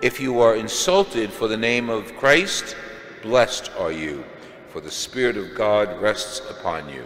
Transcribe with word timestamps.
If 0.00 0.18
you 0.18 0.40
are 0.40 0.56
insulted 0.56 1.30
for 1.30 1.48
the 1.48 1.56
name 1.58 1.90
of 1.90 2.16
Christ, 2.16 2.74
blessed 3.20 3.70
are 3.78 3.92
you, 3.92 4.24
for 4.70 4.80
the 4.80 4.90
Spirit 4.90 5.36
of 5.36 5.54
God 5.54 6.00
rests 6.00 6.40
upon 6.48 6.88
you. 6.88 7.04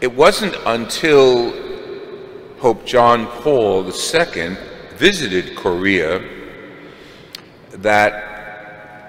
It 0.00 0.12
wasn't 0.12 0.56
until 0.66 1.52
Pope 2.58 2.84
John 2.84 3.28
Paul 3.28 3.84
II 3.86 4.56
visited 4.96 5.54
Korea 5.54 6.20
that 7.70 8.27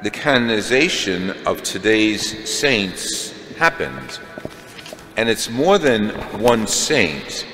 the 0.01 0.09
canonization 0.09 1.31
of 1.45 1.61
today's 1.61 2.49
saints 2.49 3.31
happened. 3.57 4.19
And 5.17 5.27
it's 5.27 5.49
more 5.49 5.77
than 5.77 6.09
one 6.39 6.67
saint. 6.67 7.45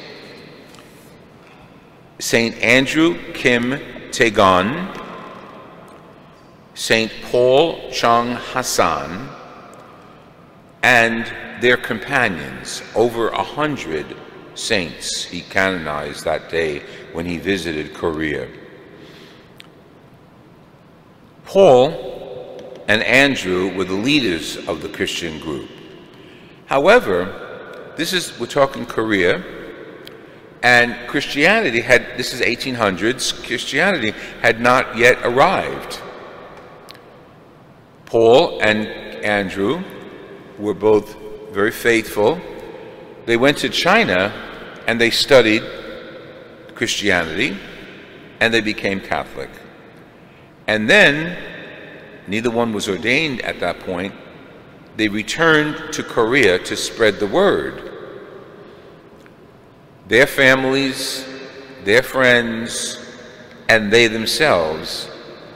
Saint 2.20 2.56
Andrew 2.62 3.18
Kim 3.34 3.72
Taegon, 4.12 5.02
Saint 6.76 7.12
Paul 7.24 7.92
Chung 7.92 8.36
Hasang, 8.36 9.28
and 10.84 11.26
their 11.62 11.78
companions, 11.78 12.84
over 12.94 13.30
a 13.30 13.42
hundred 13.44 14.16
saints 14.54 15.24
he 15.24 15.42
canonized 15.42 16.24
that 16.26 16.50
day 16.50 16.84
when 17.12 17.26
he 17.26 17.40
visited 17.40 17.94
Korea. 17.94 18.48
Paul 21.46 22.05
and 22.88 23.02
Andrew 23.04 23.76
were 23.76 23.84
the 23.84 23.94
leaders 23.94 24.58
of 24.68 24.82
the 24.82 24.90
Christian 24.90 25.40
group. 25.40 25.70
However, 26.68 27.94
this 27.98 28.14
is, 28.14 28.38
we're 28.40 28.48
talking 28.48 28.86
Korea, 28.86 29.44
and 30.62 31.08
Christianity 31.08 31.82
had, 31.82 32.18
this 32.18 32.34
is 32.34 32.42
1800s, 32.42 33.46
Christianity 33.46 34.12
had 34.42 34.60
not 34.60 34.98
yet 34.98 35.20
arrived. 35.24 36.02
Paul 38.06 38.62
and 38.62 38.88
Andrew 39.24 39.84
were 40.58 40.74
both 40.74 41.16
very 41.52 41.72
faithful. 41.72 42.40
They 43.26 43.38
went 43.38 43.58
to 43.60 43.70
China 43.70 44.34
and 44.88 45.00
they 45.00 45.10
studied 45.10 45.64
Christianity 46.76 47.58
and 48.40 48.54
they 48.54 48.62
became 48.62 49.00
Catholic. 49.00 49.50
And 50.68 50.90
then, 50.90 51.38
neither 52.28 52.50
one 52.50 52.74
was 52.74 52.90
ordained 52.90 53.42
at 53.42 53.60
that 53.60 53.80
point, 53.80 54.14
they 54.98 55.08
returned 55.08 55.94
to 55.94 56.04
Korea 56.04 56.58
to 56.60 56.76
spread 56.78 57.20
the 57.20 57.28
word. 57.28 57.92
Their 60.08 60.28
families, 60.28 61.26
their 61.84 62.04
friends, 62.04 63.04
and 63.68 63.92
they 63.92 64.08
themselves 64.08 65.10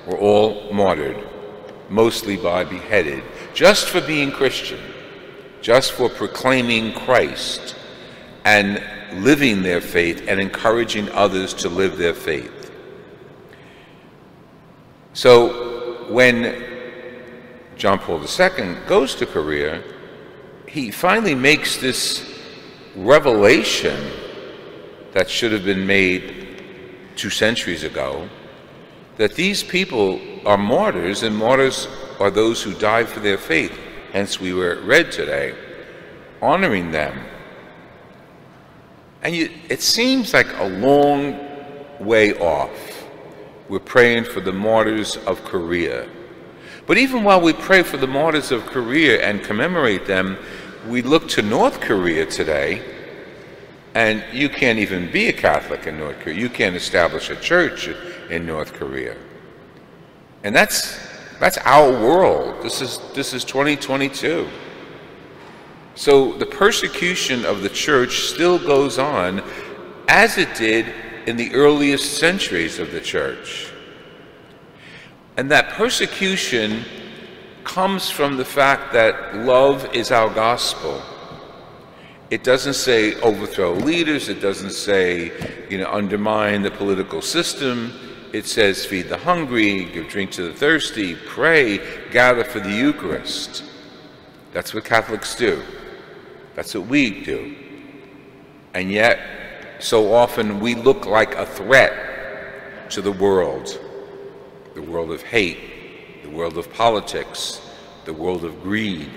were 0.08 0.18
all 0.18 0.74
martyred, 0.74 1.24
mostly 1.90 2.36
by 2.36 2.64
beheaded, 2.64 3.24
just 3.54 3.88
for 3.88 4.02
being 4.02 4.32
Christian, 4.32 4.80
just 5.62 5.92
for 5.92 6.10
proclaiming 6.10 6.94
Christ 6.94 7.76
and 8.46 8.84
living 9.24 9.62
their 9.62 9.82
faith 9.82 10.26
and 10.28 10.40
encouraging 10.40 11.10
others 11.10 11.54
to 11.56 11.70
live 11.70 11.98
their 11.98 12.14
faith. 12.14 12.72
So 15.14 15.69
when 16.10 16.64
John 17.76 18.00
Paul 18.00 18.22
II 18.22 18.76
goes 18.88 19.16
to 19.16 19.26
Korea, 19.26 19.82
he 20.68 20.92
finally 20.92 21.36
makes 21.36 21.78
this 21.78 22.42
revelation 22.96 24.12
that 25.14 25.30
should 25.30 25.52
have 25.52 25.66
been 25.66 25.86
made 25.88 26.62
two 27.16 27.30
centuries 27.30 27.84
ago 27.84 28.28
that 29.18 29.36
these 29.36 29.64
people 29.64 30.22
are 30.46 30.58
martyrs, 30.58 31.24
and 31.24 31.36
martyrs 31.36 31.88
are 32.20 32.32
those 32.32 32.64
who 32.64 32.74
die 32.76 33.04
for 33.04 33.20
their 33.20 33.38
faith. 33.38 33.78
Hence, 34.14 34.40
we 34.40 34.54
were 34.54 34.80
read 34.82 35.12
today, 35.12 35.54
honoring 36.42 36.92
them. 36.92 37.20
And 39.22 39.36
you, 39.36 39.50
it 39.70 39.82
seems 39.82 40.34
like 40.34 40.48
a 40.58 40.64
long 40.64 41.38
way 42.00 42.34
off. 42.36 42.99
We're 43.70 43.80
praying 43.80 44.24
for 44.24 44.42
the 44.42 44.52
martyrs 44.52 45.16
of 45.16 45.44
Korea. 45.46 46.10
But 46.88 46.98
even 46.98 47.24
while 47.24 47.40
we 47.40 47.54
pray 47.54 47.84
for 47.84 47.98
the 47.98 48.08
martyrs 48.08 48.52
of 48.52 48.66
Korea 48.66 49.24
and 49.24 49.44
commemorate 49.44 50.08
them, 50.08 50.38
we 50.88 51.04
look 51.04 51.28
to 51.30 51.44
North 51.44 51.80
Korea 51.80 52.26
today 52.26 52.82
and 53.94 54.24
you 54.34 54.50
can't 54.50 54.80
even 54.80 55.12
be 55.12 55.28
a 55.28 55.34
Catholic 55.34 55.86
in 55.86 56.00
North 56.00 56.20
Korea. 56.20 56.36
You 56.36 56.50
can't 56.50 56.76
establish 56.76 57.30
a 57.30 57.36
church 57.36 57.90
in 58.30 58.46
North 58.46 58.74
Korea. 58.74 59.16
And 60.44 60.56
that's 60.56 61.00
that's 61.40 61.58
our 61.60 61.92
world. 61.92 62.64
This 62.64 62.82
is 62.82 63.00
this 63.14 63.34
is 63.34 63.44
2022. 63.44 64.48
So 65.96 66.34
the 66.34 66.46
persecution 66.46 67.46
of 67.46 67.62
the 67.62 67.70
church 67.70 68.22
still 68.22 68.58
goes 68.58 68.98
on 68.98 69.44
as 70.08 70.38
it 70.38 70.56
did 70.56 70.88
in 71.30 71.38
the 71.38 71.54
earliest 71.54 72.18
centuries 72.18 72.80
of 72.80 72.92
the 72.92 73.00
church. 73.00 73.72
And 75.38 75.50
that 75.52 75.70
persecution 75.70 76.84
comes 77.64 78.10
from 78.10 78.38
the 78.38 78.46
fact 78.46 78.94
that 78.94 79.36
love 79.36 79.94
is 79.94 80.12
our 80.12 80.30
gospel 80.34 81.02
it 82.30 82.44
doesn't 82.44 82.76
say 82.76 83.16
overthrow 83.22 83.74
leaders. 83.74 84.30
It 84.30 84.40
doesn't 84.40 84.72
say, 84.72 85.32
you 85.70 85.80
know, 85.80 85.92
undermine 85.92 86.62
the 86.62 86.70
political 86.70 87.22
system. 87.22 87.92
It 88.34 88.46
says 88.46 88.86
feed 88.86 89.10
the 89.10 89.18
hungry, 89.18 89.86
give 89.86 90.08
drink 90.08 90.30
to 90.32 90.44
the 90.44 90.54
thirsty, 90.54 91.16
pray, 91.16 91.80
gather 92.12 92.44
for 92.44 92.60
the 92.60 92.72
Eucharist. 92.72 93.64
That's 94.54 94.74
what 94.76 94.86
Catholics 94.86 95.36
do. 95.36 95.64
That's 96.54 96.76
what 96.76 96.86
we 96.86 97.24
do. 97.24 97.56
And 98.76 98.92
yet, 98.92 99.20
so 99.80 100.14
often 100.14 100.60
we 100.60 100.76
look 100.76 101.06
like 101.06 101.36
a 101.36 101.46
threat 101.46 102.92
to 102.92 103.02
the 103.02 103.12
world 103.12 103.80
the 104.76 104.82
world 104.84 105.12
of 105.12 105.22
hate, 105.24 106.24
the 106.24 106.30
world 106.30 106.58
of 106.58 106.72
politics, 106.72 107.60
the 108.06 108.14
world 108.14 108.46
of 108.46 108.62
greed 108.62 109.10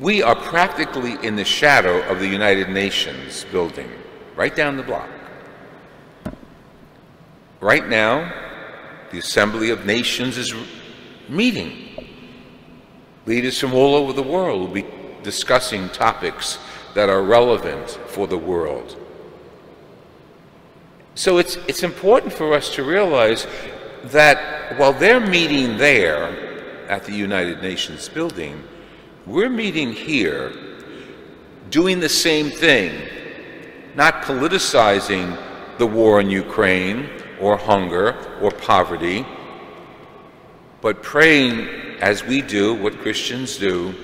we 0.00 0.22
are 0.22 0.34
practically 0.34 1.16
in 1.24 1.36
the 1.36 1.44
shadow 1.44 2.02
of 2.08 2.18
the 2.18 2.26
United 2.26 2.68
Nations 2.68 3.44
building, 3.52 3.88
right 4.34 4.54
down 4.54 4.76
the 4.76 4.82
block. 4.82 5.08
Right 7.60 7.86
now, 7.86 8.32
the 9.12 9.18
Assembly 9.18 9.70
of 9.70 9.86
Nations 9.86 10.36
is 10.36 10.52
meeting. 11.28 12.06
Leaders 13.26 13.58
from 13.58 13.74
all 13.74 13.94
over 13.94 14.12
the 14.12 14.22
world 14.22 14.60
will 14.60 14.68
be 14.68 14.86
discussing 15.22 15.88
topics 15.90 16.58
that 16.94 17.08
are 17.08 17.22
relevant 17.22 17.90
for 18.08 18.26
the 18.26 18.38
world. 18.38 18.96
So 21.14 21.38
it's, 21.38 21.56
it's 21.66 21.82
important 21.82 22.32
for 22.32 22.54
us 22.54 22.74
to 22.76 22.84
realize 22.84 23.46
that 24.04 24.78
while 24.78 24.92
they're 24.92 25.20
meeting 25.20 25.76
there 25.76 26.86
at 26.88 27.04
the 27.04 27.12
United 27.12 27.62
Nations 27.62 28.08
building, 28.08 28.62
we're 29.26 29.50
meeting 29.50 29.92
here 29.92 30.52
doing 31.70 32.00
the 32.00 32.08
same 32.08 32.50
thing, 32.50 33.08
not 33.94 34.22
politicizing 34.22 35.36
the 35.78 35.86
war 35.86 36.20
in 36.20 36.30
Ukraine 36.30 37.08
or 37.40 37.56
hunger 37.56 38.16
or 38.40 38.50
poverty, 38.50 39.26
but 40.80 41.02
praying 41.02 41.68
as 42.00 42.24
we 42.24 42.40
do, 42.40 42.74
what 42.74 42.98
Christians 42.98 43.56
do, 43.56 43.94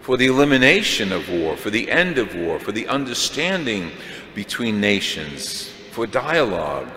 for 0.00 0.16
the 0.16 0.26
elimination 0.26 1.12
of 1.12 1.28
war, 1.30 1.56
for 1.56 1.70
the 1.70 1.90
end 1.90 2.18
of 2.18 2.34
war, 2.34 2.58
for 2.58 2.72
the 2.72 2.88
understanding 2.88 3.90
between 4.34 4.80
nations, 4.80 5.70
for 5.90 6.06
dialogue. 6.06 6.90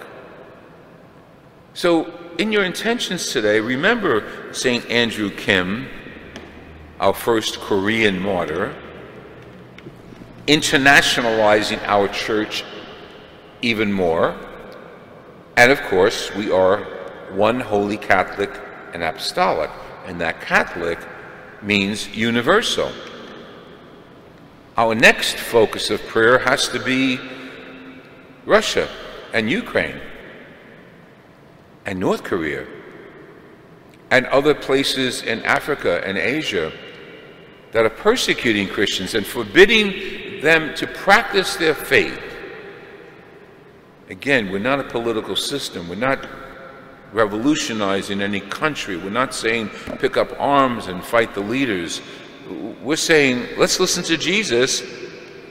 So, 1.74 2.20
in 2.38 2.52
your 2.52 2.64
intentions 2.64 3.32
today, 3.32 3.60
remember 3.60 4.54
St. 4.54 4.90
Andrew 4.90 5.30
Kim 5.30 5.88
our 7.04 7.14
first 7.14 7.60
Korean 7.60 8.18
martyr, 8.18 8.74
internationalizing 10.48 11.82
our 11.84 12.08
church 12.08 12.64
even 13.62 13.92
more. 13.92 14.38
And 15.58 15.70
of 15.70 15.82
course, 15.82 16.34
we 16.34 16.50
are 16.50 16.78
one 17.34 17.60
holy 17.60 17.98
Catholic 17.98 18.52
and 18.94 19.04
apostolic, 19.04 19.70
and 20.06 20.22
that 20.22 20.40
Catholic 20.40 20.98
means 21.63 22.07
universal. 22.15 22.92
Our 24.77 24.95
next 24.95 25.38
focus 25.38 25.89
of 25.89 26.01
prayer 26.07 26.39
has 26.39 26.68
to 26.69 26.80
be 26.80 27.19
Russia 28.45 28.89
and 29.33 29.50
Ukraine 29.50 30.00
and 31.86 32.00
North 32.00 32.24
Korea 32.24 32.65
and 34.12 34.25
other 34.27 34.54
places 34.54 35.24
in 35.24 35.42
Africa 35.44 36.01
and 36.06 36.18
Asia 36.18 36.71
that 37.71 37.86
are 37.86 37.89
persecuting 37.89 38.68
Christians 38.68 39.15
and 39.15 39.25
forbidding 39.25 40.42
them 40.42 40.75
to 40.75 40.86
practice 40.86 41.56
their 41.56 41.74
faith. 41.74 42.19
Again, 44.10 44.51
we're 44.51 44.60
not 44.60 44.80
a 44.80 44.83
political 44.83 45.36
system. 45.36 45.89
We're 45.89 45.95
not 45.95 46.27
revolutionizing 47.13 48.21
any 48.21 48.42
country. 48.42 48.98
We're 48.98 49.12
not 49.12 49.33
saying 49.33 49.69
pick 50.00 50.18
up 50.18 50.30
arms 50.39 50.88
and 50.88 51.04
fight 51.04 51.33
the 51.33 51.42
leaders. 51.42 52.01
We're 52.81 52.95
saying 52.95 53.57
let's 53.57 53.80
listen 53.80 54.04
to 54.06 54.18
Jesus. 54.18 54.83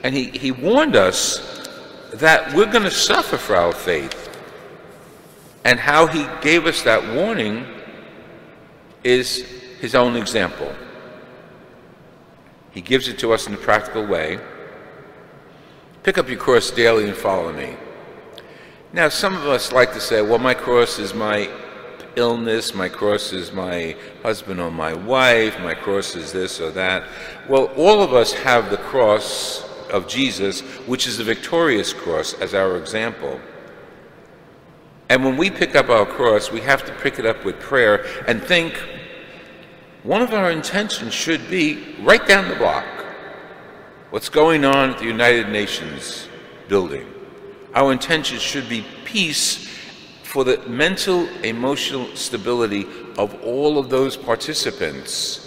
And 0.03 0.13
he, 0.13 0.25
he 0.25 0.51
warned 0.51 0.95
us 0.95 1.67
that 2.13 2.53
we're 2.53 2.71
going 2.71 2.83
to 2.83 2.91
suffer 2.91 3.37
for 3.37 3.55
our 3.55 3.71
faith. 3.71 4.19
And 5.63 5.79
how 5.79 6.07
he 6.07 6.27
gave 6.41 6.65
us 6.65 6.83
that 6.83 7.15
warning 7.15 7.65
is 9.03 9.37
his 9.79 9.95
own 9.95 10.17
example. 10.17 10.73
He 12.71 12.81
gives 12.81 13.07
it 13.07 13.17
to 13.19 13.33
us 13.33 13.47
in 13.47 13.53
a 13.53 13.57
practical 13.57 14.05
way. 14.05 14.39
Pick 16.03 16.17
up 16.17 16.27
your 16.27 16.39
cross 16.39 16.69
daily 16.69 17.07
and 17.07 17.15
follow 17.15 17.53
me. 17.53 17.77
Now, 18.93 19.09
some 19.09 19.35
of 19.35 19.47
us 19.47 19.71
like 19.71 19.91
to 19.93 19.99
say, 19.99 20.21
well, 20.21 20.37
my 20.37 20.53
cross 20.53 20.99
is 20.99 21.15
my 21.15 21.49
illness, 22.15 22.75
my 22.75 22.87
cross 22.87 23.33
is 23.33 23.51
my 23.51 23.95
husband 24.21 24.59
or 24.59 24.69
my 24.69 24.93
wife, 24.93 25.59
my 25.61 25.73
cross 25.73 26.15
is 26.15 26.31
this 26.31 26.61
or 26.61 26.69
that. 26.71 27.03
Well, 27.49 27.65
all 27.75 28.03
of 28.03 28.13
us 28.13 28.33
have 28.33 28.69
the 28.69 28.77
cross 28.77 29.67
of 29.89 30.07
Jesus, 30.07 30.61
which 30.85 31.07
is 31.07 31.17
the 31.17 31.23
victorious 31.23 31.91
cross, 31.91 32.33
as 32.35 32.53
our 32.53 32.77
example. 32.77 33.39
And 35.09 35.25
when 35.25 35.37
we 35.37 35.49
pick 35.49 35.75
up 35.75 35.89
our 35.89 36.05
cross, 36.05 36.51
we 36.51 36.61
have 36.61 36.85
to 36.85 36.93
pick 37.01 37.17
it 37.17 37.25
up 37.25 37.43
with 37.43 37.59
prayer 37.59 38.05
and 38.27 38.43
think 38.43 38.75
one 40.03 40.21
of 40.21 40.33
our 40.33 40.51
intentions 40.51 41.15
should 41.15 41.49
be 41.49 41.95
right 42.01 42.25
down 42.27 42.47
the 42.47 42.55
block 42.55 42.85
what's 44.11 44.29
going 44.29 44.63
on 44.63 44.91
at 44.91 44.99
the 44.99 45.05
United 45.05 45.49
Nations 45.49 46.27
building. 46.67 47.12
Our 47.73 47.91
intention 47.91 48.37
should 48.37 48.69
be 48.69 48.85
peace 49.05 49.67
for 50.23 50.43
the 50.43 50.57
mental, 50.67 51.27
emotional 51.43 52.15
stability 52.15 52.85
of 53.17 53.41
all 53.43 53.77
of 53.77 53.89
those 53.89 54.17
participants. 54.17 55.39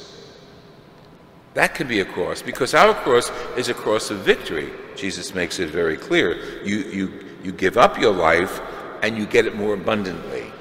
That 1.55 1.75
can 1.75 1.89
be 1.89 2.01
a 2.01 2.05
cross 2.05 2.43
because 2.43 2.75
our 2.75 2.95
cross 2.95 3.31
is 3.57 3.69
a 3.69 3.75
cross 3.75 4.11
of 4.11 4.19
victory. 4.19 4.71
Jesus 4.95 5.35
makes 5.35 5.59
it 5.59 5.71
very 5.71 5.97
clear. 5.97 6.63
You, 6.65 6.77
you, 6.79 7.25
you 7.43 7.53
give 7.53 7.77
up 7.77 7.99
your 7.99 8.13
life 8.13 8.61
and 9.03 9.17
you 9.17 9.27
get 9.27 9.47
it 9.47 9.57
more 9.57 9.75
abundantly. 9.75 10.53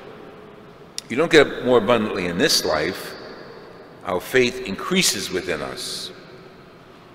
You 1.10 1.18
don't 1.18 1.32
get 1.32 1.48
it 1.48 1.66
more 1.66 1.78
abundantly 1.78 2.26
in 2.28 2.38
this 2.38 2.66
life, 2.66 3.14
our 4.06 4.20
faith 4.20 4.62
increases 4.66 5.30
within 5.30 5.62
us. 5.62 6.12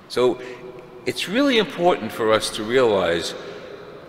So 0.08 0.40
it's 1.06 1.28
really 1.28 1.58
important 1.58 2.12
for 2.12 2.32
us 2.32 2.50
to 2.50 2.62
realize 2.62 3.34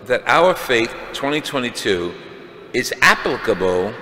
that 0.06 0.24
our 0.26 0.56
faith 0.56 0.92
2022 1.14 2.14
is 2.74 2.94
applicable 3.02 3.94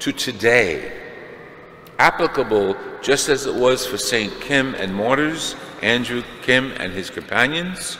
to 0.00 0.12
today. 0.12 0.92
Applicable 1.98 2.76
just 3.02 3.28
as 3.28 3.46
it 3.46 3.54
was 3.54 3.86
for 3.86 3.96
St. 3.98 4.32
Kim 4.40 4.74
and 4.74 4.94
martyrs, 4.94 5.54
Andrew 5.82 6.22
Kim 6.42 6.72
and 6.72 6.92
his 6.92 7.10
companions, 7.10 7.98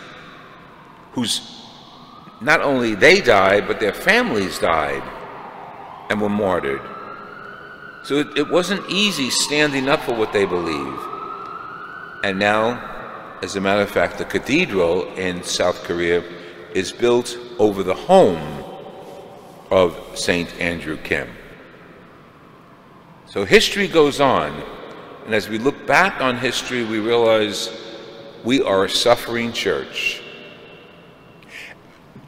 whose 1.13 1.63
not 2.41 2.61
only 2.61 2.95
they 2.95 3.21
died, 3.21 3.67
but 3.67 3.81
their 3.81 3.93
families 3.93 4.59
died 4.59 5.03
and 6.11 6.21
were 6.21 6.29
martyred. 6.29 6.83
So 8.05 8.17
it, 8.17 8.37
it 8.37 8.51
wasn't 8.51 8.89
easy 8.91 9.31
standing 9.31 9.89
up 9.89 10.01
for 10.01 10.15
what 10.15 10.33
they 10.33 10.45
believe. 10.45 10.99
And 12.23 12.39
now, 12.39 13.39
as 13.43 13.57
a 13.57 13.61
matter 13.61 13.83
of 13.83 13.91
fact, 13.91 14.19
the 14.19 14.25
cathedral 14.25 15.05
in 15.15 15.43
South 15.43 15.83
Korea 15.85 16.23
is 16.75 16.93
built 16.93 17.39
over 17.59 17.83
the 17.83 17.95
home 17.95 18.65
of 19.71 19.99
St. 20.15 20.53
Andrew 20.61 20.99
Kim. 20.99 21.29
So 23.27 23.45
history 23.45 23.89
goes 23.89 24.21
on, 24.21 24.63
and 25.25 25.35
as 25.35 25.49
we 25.49 25.59
look 25.59 25.87
back 25.87 26.21
on 26.21 26.37
history, 26.37 26.85
we 26.85 26.99
realize 26.99 27.71
we 28.45 28.61
are 28.61 28.85
a 28.85 28.91
suffering 28.91 29.53
church. 29.53 30.21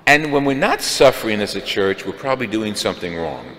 And 0.06 0.32
when 0.32 0.44
we're 0.44 0.54
not 0.54 0.80
suffering 0.80 1.40
as 1.40 1.56
a 1.56 1.60
church, 1.60 2.06
we're 2.06 2.12
probably 2.12 2.46
doing 2.46 2.74
something 2.74 3.16
wrong. 3.16 3.56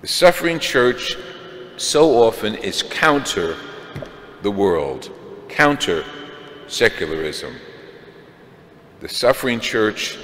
The 0.00 0.08
suffering 0.08 0.58
church 0.58 1.16
so 1.76 2.22
often 2.22 2.54
is 2.56 2.82
counter 2.82 3.56
the 4.42 4.50
world, 4.50 5.10
counter 5.48 6.04
secularism. 6.66 7.54
The 9.00 9.08
suffering 9.08 9.60
church 9.60 10.18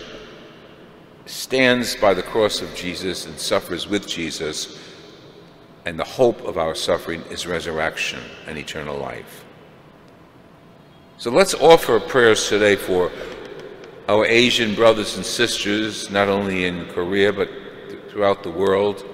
stands 1.24 1.96
by 1.96 2.14
the 2.14 2.22
cross 2.22 2.60
of 2.60 2.74
Jesus 2.74 3.26
and 3.26 3.38
suffers 3.38 3.88
with 3.88 4.06
Jesus, 4.06 4.78
and 5.84 5.98
the 5.98 6.04
hope 6.04 6.42
of 6.42 6.58
our 6.58 6.74
suffering 6.74 7.22
is 7.30 7.46
resurrection 7.46 8.20
and 8.46 8.58
eternal 8.58 8.98
life. 8.98 9.44
So 11.18 11.30
let's 11.30 11.54
offer 11.54 11.98
prayers 11.98 12.48
today 12.48 12.76
for 12.76 13.10
our 14.08 14.24
Asian 14.26 14.74
brothers 14.74 15.16
and 15.16 15.24
sisters, 15.24 16.10
not 16.10 16.28
only 16.28 16.66
in 16.66 16.86
Korea 16.86 17.32
but 17.32 17.48
throughout 18.10 18.42
the 18.42 18.50
world 18.50 19.04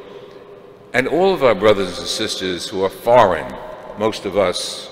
and 0.92 1.08
all 1.08 1.32
of 1.32 1.42
our 1.42 1.54
brothers 1.54 1.98
and 1.98 2.06
sisters 2.06 2.68
who 2.68 2.84
are 2.84 2.90
foreign, 2.90 3.52
most 3.98 4.26
of 4.26 4.36
us 4.36 4.90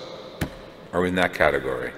are 0.93 1.05
in 1.05 1.15
that 1.17 1.35
category. 1.35 1.93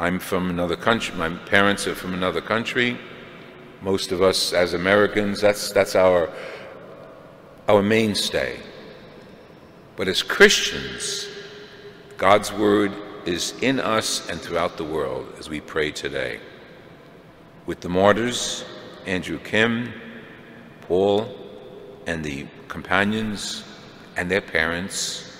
I'm 0.00 0.18
from 0.18 0.48
another 0.48 0.76
country, 0.76 1.14
my 1.14 1.28
parents 1.28 1.86
are 1.86 1.94
from 1.94 2.14
another 2.14 2.40
country. 2.40 2.96
Most 3.82 4.12
of 4.12 4.22
us 4.22 4.54
as 4.54 4.72
Americans, 4.72 5.42
that's, 5.42 5.72
that's 5.72 5.94
our, 5.94 6.30
our 7.68 7.82
mainstay. 7.82 8.58
But 9.96 10.08
as 10.08 10.22
Christians, 10.22 11.28
God's 12.16 12.50
Word 12.50 12.94
is 13.26 13.52
in 13.60 13.78
us 13.78 14.26
and 14.30 14.40
throughout 14.40 14.78
the 14.78 14.84
world 14.84 15.34
as 15.38 15.50
we 15.50 15.60
pray 15.60 15.90
today. 15.90 16.40
With 17.66 17.82
the 17.82 17.90
martyrs, 17.90 18.64
Andrew 19.04 19.38
Kim, 19.38 19.92
Paul, 20.80 21.28
and 22.06 22.24
the 22.24 22.46
companions 22.68 23.64
and 24.16 24.30
their 24.30 24.40
parents 24.40 25.36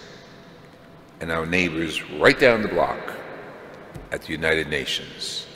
and 1.23 1.33
our 1.33 1.47
neighbors 1.47 2.03
right 2.21 2.39
down 2.39 2.61
the 2.61 2.69
block 2.69 3.17
at 4.13 4.23
the 4.23 4.33
United 4.33 4.69
Nations. 4.69 5.47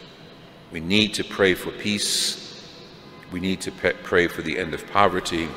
We 0.70 0.80
need 0.80 1.14
to 1.14 1.24
pray 1.24 1.54
for 1.54 1.70
peace. 1.70 2.68
We 3.30 3.40
need 3.40 3.60
to 3.62 3.70
pray 3.70 4.26
for 4.28 4.42
the 4.42 4.58
end 4.58 4.74
of 4.74 4.86
poverty. 4.88 5.48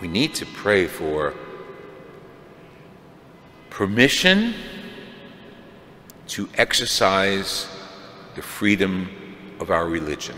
We 0.00 0.08
need 0.08 0.34
to 0.34 0.46
pray 0.46 0.86
for 0.86 1.34
permission 3.70 4.54
to 6.28 6.48
exercise 6.56 7.68
the 8.34 8.42
freedom 8.42 9.08
of 9.60 9.70
our 9.70 9.86
religion. 9.86 10.36